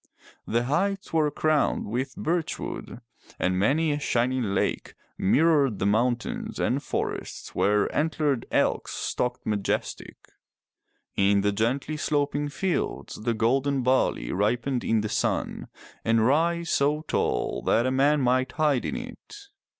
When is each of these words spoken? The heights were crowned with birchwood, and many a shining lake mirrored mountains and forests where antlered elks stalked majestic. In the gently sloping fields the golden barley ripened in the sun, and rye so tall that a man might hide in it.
The 0.47 0.63
heights 0.63 1.13
were 1.13 1.29
crowned 1.29 1.85
with 1.85 2.15
birchwood, 2.15 3.01
and 3.37 3.59
many 3.59 3.91
a 3.91 3.99
shining 3.99 4.55
lake 4.55 4.95
mirrored 5.15 5.79
mountains 5.79 6.57
and 6.59 6.81
forests 6.81 7.53
where 7.53 7.85
antlered 7.95 8.47
elks 8.51 8.95
stalked 8.95 9.45
majestic. 9.45 10.15
In 11.15 11.41
the 11.41 11.51
gently 11.51 11.97
sloping 11.97 12.49
fields 12.49 13.17
the 13.21 13.35
golden 13.35 13.83
barley 13.83 14.31
ripened 14.31 14.83
in 14.83 15.01
the 15.01 15.07
sun, 15.07 15.67
and 16.03 16.25
rye 16.25 16.63
so 16.63 17.01
tall 17.01 17.61
that 17.67 17.85
a 17.85 17.91
man 17.91 18.21
might 18.21 18.53
hide 18.53 18.85
in 18.85 18.95
it. 18.95 19.49